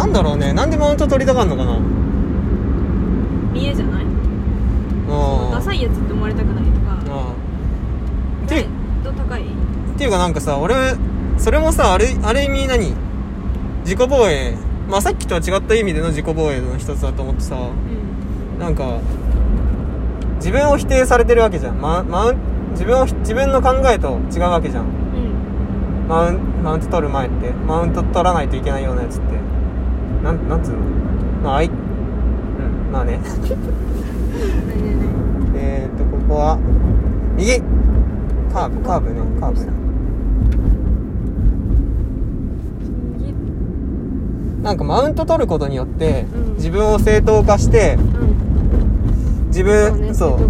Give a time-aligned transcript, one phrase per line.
[0.00, 0.54] なんだろうね。
[0.54, 1.78] なんでマウント取りたがんのかな？
[3.52, 4.04] 見えじゃない？
[4.04, 6.94] うんダサいやつって思われたくないとか。
[6.94, 7.32] う
[8.42, 8.66] んって
[9.04, 9.42] 度高い？
[9.42, 9.44] っ
[9.98, 10.74] ていうかなんかさ俺
[11.36, 12.94] それもさあるある意味何？
[13.82, 14.56] 自己防衛。
[14.88, 17.56] まあさっきとは違った意味での自己防衛の一つだと思ってさ。
[17.56, 17.58] う
[18.56, 18.58] ん。
[18.58, 19.00] なんか
[20.36, 22.38] 自分を否定されてるわけじゃん、ま、マウン
[22.70, 24.84] 自分を自分の考えと違うわけじゃん。
[24.84, 26.08] うん。
[26.08, 27.50] マウンマウント取る前って。
[27.52, 29.26] マウント取らないといけないようなやつって
[30.22, 30.78] なんなんつうの？
[31.42, 31.66] まああい？
[31.66, 31.74] うん。
[32.92, 33.12] まあね。
[33.12, 33.20] ね
[35.54, 36.58] えっとここは？
[37.36, 37.60] 右。
[38.52, 39.20] カーブカーブね。
[39.40, 39.80] カーブ。
[44.62, 46.54] なんかマウント取ることによって、うん。
[46.56, 48.00] 自分を正当化してう
[49.46, 49.46] ん。
[49.46, 49.66] 自そう
[49.98, 50.40] ね分そう。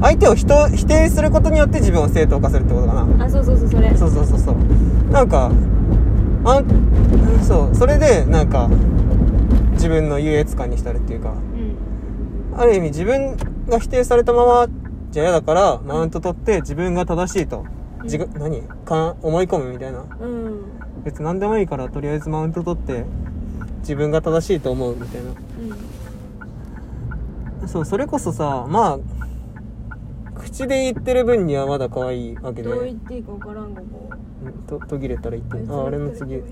[0.00, 3.24] 相手を人否定することによって自分を正当化するってことかな。
[3.24, 3.96] あそうそうそうそれ。
[3.96, 4.56] そうそうそうそう。
[5.10, 5.50] なんか
[6.44, 6.64] あん
[7.42, 7.74] そう。
[7.74, 8.70] それでなんか
[9.76, 12.58] 自分の優越感に浸るっていうかうん。
[12.58, 13.36] ある意味自分
[13.68, 14.66] が否定されたまま
[15.10, 17.64] じゃ嫌だからマウント取って自分が正しいと
[18.02, 18.62] 自分何？
[18.62, 20.00] か思い込むみたいな。
[20.20, 20.62] うん。
[21.04, 23.04] 別に何でもいいからとりあえずマウント取って
[23.80, 25.30] 自分が正しいと思うみたいな。
[27.62, 27.68] うん。
[27.68, 28.98] そうそれこそさまあ
[30.34, 32.68] 口で言ってる分にはまだ可愛いわけで。
[32.70, 34.10] どう言っていいか分からんがこ
[34.44, 35.72] うんと途切れたら言って。
[35.72, 36.42] ああれの次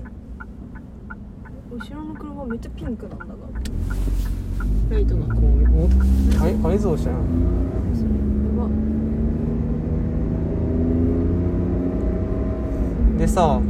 [1.77, 3.33] 後ろの車めっちゃピンクなんだが
[4.89, 5.45] ライトがこう
[5.83, 5.89] お
[6.39, 7.97] 改改造車やん
[13.17, 13.63] でさはい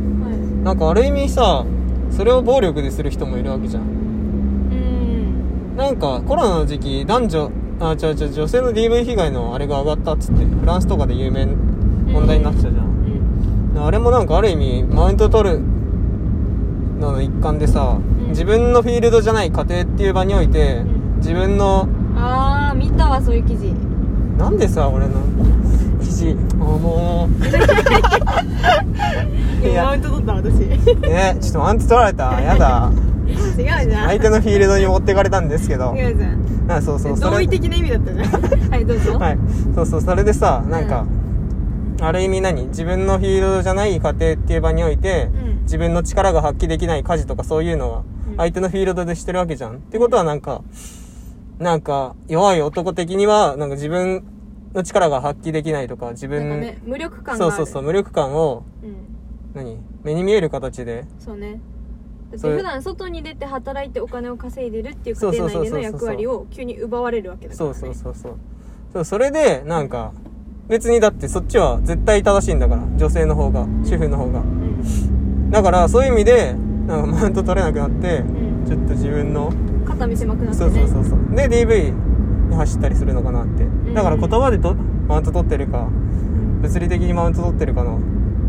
[0.63, 1.65] なんかある意味さ
[2.11, 3.83] それを暴力でする人もいるわけじゃん。
[3.83, 5.75] うん。
[5.75, 12.85] なんかコロナの時期男女あ違う違う女性の DV 被害のあれが上がったっつってフランスとかで有名問題になってたじゃん、
[13.75, 13.83] うん。
[13.83, 15.59] あれもなんかある意味マウント取る
[16.99, 18.29] のの一環でさ、ん。
[18.29, 21.17] 自分のフィールドじゃない家庭っていう場において、うん。
[21.17, 21.87] 自分の
[22.17, 23.73] ああ見たわそういう記事。
[24.37, 25.13] なんでさ俺の
[26.01, 27.29] 記事あも
[29.63, 29.85] ういや。
[29.85, 30.53] マウント取った私。
[30.55, 32.41] 違うねちょっとマウント取られた？
[32.41, 32.91] やだ。
[33.55, 34.07] じゃん。
[34.07, 35.95] 相手のフィールドに持ってかれたんですけど。
[35.95, 36.71] 違うじゃん。
[36.71, 38.71] あそうそう同意的な意味だったじゃん。
[38.71, 39.17] はいどうぞ。
[39.19, 39.37] はい。
[39.73, 41.05] そうそうそれでさなんか、
[42.01, 42.67] ある意味何？
[42.67, 45.61] 自分のフィールドじゃない家庭っていう場において、うん。
[45.63, 48.37] 自分の力が発揮できない家事とかそういうのはうん。
[48.37, 49.77] 相手のフィールドでしてるわけじゃん。
[49.77, 50.61] ってことはなんか、
[51.59, 54.23] なんか弱い男的にはなんか自分
[54.73, 58.95] の力が発揮できないとか自分、なんかね無力感そうそうそう無力感をうん。
[59.53, 59.79] 何？
[60.03, 61.05] 目に見える形で。
[61.17, 61.59] そうね。
[62.31, 68.37] だっそれて普段外に出て働いてお金を稼いでるっていうそう家庭そうそうそう内での役割を急に奪われるわけだから、そね、うそうそうそう
[68.93, 70.11] そうそれでなんか
[70.67, 74.39] 別にだってそっちは絶対正しいんだから女性の方が主婦の方が。
[74.39, 75.51] うん。
[75.51, 76.53] だからそういう意味で
[76.87, 78.65] なんかマウント取れなくなってうん。
[78.65, 79.53] ちょっと自分の
[79.85, 81.35] 肩身狭くなってそうねそうそうそう。
[81.35, 81.93] で DV
[82.49, 83.63] に走ったりするのかなって。
[83.63, 83.93] ん。
[83.93, 86.61] だから言葉でとマウント取ってるかうん。
[86.61, 87.99] 物理的にマウント取ってるかの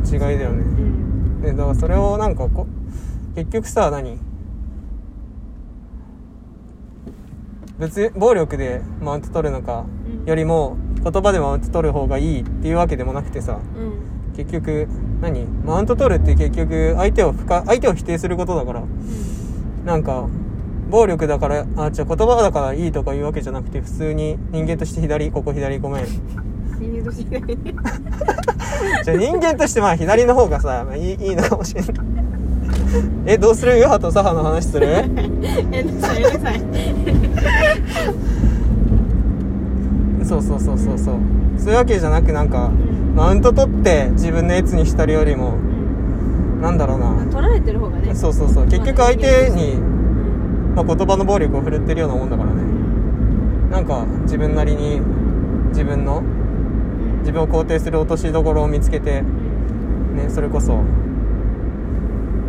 [0.04, 0.62] 違いだよね。
[0.62, 1.42] うん。
[1.42, 2.66] でだからそれをなんかこ
[3.34, 4.18] 結局さ何？
[7.78, 9.84] 別に暴力でマウント取るのか
[10.20, 10.78] うんよりも
[11.10, 14.34] 言葉でマウント取る方がいいっていうわけでもなくてさうん。
[14.36, 14.88] 結局
[15.22, 15.44] 何？
[15.64, 18.82] マウント取るって結局相手を不可相手を否定することだから。
[19.84, 20.26] なんか
[20.90, 26.04] 暴力だからあじゃあ言葉だからいいとか言うわけじゃなくて普通に人間として左ここ左ごめん。
[26.78, 27.40] 人間として
[29.04, 31.92] じゃあ人間としてまあ左の方がさ、まあ、いいいいのかもしれない。
[33.26, 33.72] えどうする？
[33.74, 34.86] 右派と左派の話する？
[35.72, 36.60] えんななさい
[40.26, 41.16] そうそうそうそうそう。
[41.58, 47.26] そういうわけじゃなくなんかうんマウント取って自分のやつにしたるよりもうんなんだろうな。
[47.30, 48.14] 取られてる方がね。
[48.14, 48.64] そうそうそう。
[48.64, 49.78] 結局相手に、う
[50.72, 52.62] んまあ、言葉の暴力を振るってるようなもんだからね。
[53.70, 55.00] なんか自分なりに
[55.70, 59.22] 自分のうん自分を肯定する落としどころを見つけてう
[60.14, 60.80] んねそれこそ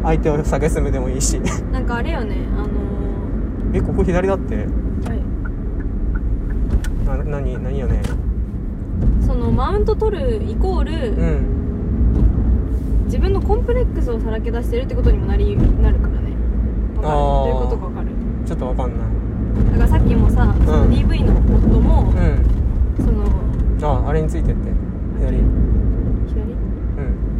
[0.03, 1.39] 相手を蔑むでもいいし。
[1.71, 2.67] なんかあれよねあの
[3.73, 4.67] えここ左だって
[7.27, 8.01] 何何よね
[9.25, 11.45] そのマウント取るイコール、うん。
[13.05, 16.31] 自分のコンプレックスをさらけ出してるってことにもなりなるからね。
[16.97, 17.13] わかる？
[17.13, 18.07] どういうことかわかる？
[18.45, 19.07] ちょっとわかんない。
[19.71, 22.45] だからさっきもさ、その DV の夫も、うん。
[23.03, 23.25] その
[24.05, 24.71] ああれについてって。
[25.19, 25.41] 左左？
[25.41, 25.47] うん。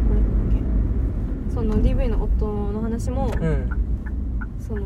[0.08, 0.20] これ
[1.50, 3.68] ？OK その DV の夫の話も、うん。
[4.60, 4.82] その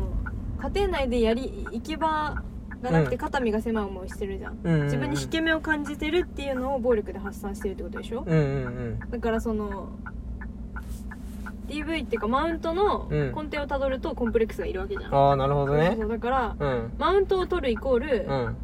[0.61, 2.43] 家庭内でやり行き場
[2.83, 4.85] がなくてうん肩身が狭い思いしてるじゃん、うんうんうん。
[4.85, 9.89] 自分に引け目を感じてるっていうのを暴力で発散してるってことでしょ、うんうんだからその
[11.67, 13.27] DV っていうかマウントのうん。
[13.33, 15.97] 根底をたどるとコンプレックスがいるわけじゃん、ああなるほどね。
[15.97, 16.91] だから、うん。
[16.99, 18.55] マウントを取るイコール、うん。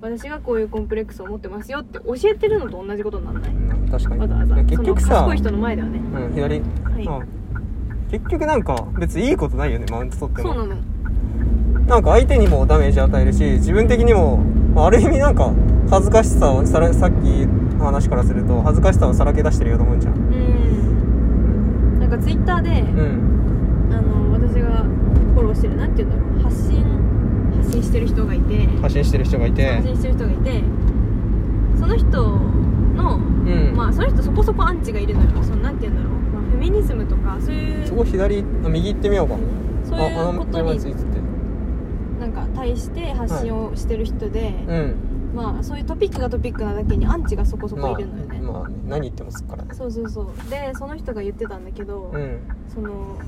[0.00, 3.50] 私がこういうコンプレックスを持ってますよって教えてるのと同じことにならない？
[3.52, 4.20] うん確かに。
[4.20, 4.56] わざわざ。
[4.64, 5.98] 結局さ賢い人の前ではね。
[5.98, 7.04] うん左、はい。
[7.04, 8.08] うん。
[8.10, 10.54] 結局なんか別にいいことないよねマウント取っても。
[10.54, 10.80] そうなの
[11.86, 14.38] なんか相手にもダメージ与えるし自分的にも
[14.74, 15.52] まあある意味なんか
[15.90, 20.14] 恥ずかしさをさらさっきの話からすると恥ずかしさをさらけ出してるようなもんじゃん。
[20.14, 22.00] うん。
[22.00, 23.90] なんかツイッターで、うん。
[23.92, 24.84] あの私が
[25.34, 26.84] フォローしてるなんて言うんだろう発信
[27.58, 29.74] 発信してる人がいて発信してる人がいて。
[29.74, 30.62] 発信してる人がいて
[31.78, 32.06] その人
[32.96, 33.76] の、うん。
[33.76, 35.42] まあその人そこそこアンチがいるのよ。
[35.42, 39.36] そのなんて言うんだろう、まあ、フェミニズムとかそういうそこ左あ右行ってみようか。
[39.84, 40.80] そういうこと車に
[42.34, 44.96] なんか対して発信をしてる人で、うん。
[45.34, 49.74] まあそういうトピックがトピックなだけにアンチがそこそこまあいるのよね、まあ何言ってもすっからね。
[49.74, 50.50] そうそうそう。
[50.50, 52.40] でその人が言ってたんだけど、うん。
[52.72, 53.18] その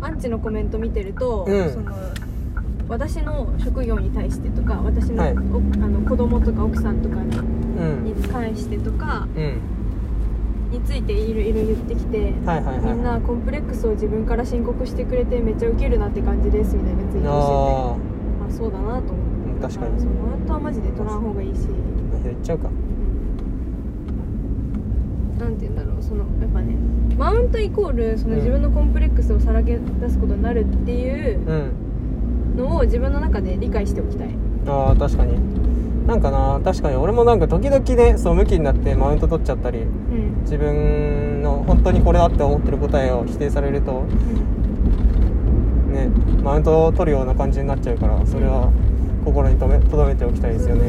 [0.00, 1.72] アンチのコメント見てると、うん。
[1.72, 1.92] その
[2.88, 5.32] 私の職業に対してとか私の,、はい。
[5.32, 5.38] おあ
[5.88, 8.04] の子供とか奥さんとかにうん。
[8.04, 9.60] に関してとかうん
[10.74, 12.94] についていろいろ言ってきて、はいはいはい。
[12.94, 17.28] みんなコンプレックスを自分から申告してくれてめっちゃウケるなって感じですみたいなツイートしてて。
[17.28, 17.96] あ
[18.48, 19.52] あそうだなと思って。
[19.52, 20.00] うん確かに。
[20.00, 21.60] そのマウントはマジで取らん方がいいし。
[22.14, 22.70] あ左行っちゃうか。
[25.38, 26.02] なんて言うんだろう。
[26.02, 26.76] そのやっぱね
[27.16, 32.56] マウントイコールその自分のコンプレックスをさらけ出すことになるっていううん。
[32.56, 34.28] のを自分の中で理解しておきたい。
[34.66, 35.32] ああ確かに
[36.06, 40.42] なんかな確かに俺もなんか時々ねそう向きになってマウント取っちゃったりうん。
[40.42, 44.02] 自分の本当にこれだって思ってる答えを否定されると
[45.92, 46.08] ね
[46.42, 48.70] マウントを取るような感じになっちゃうからそれは
[49.24, 50.82] 心に留め留めておきたいですよね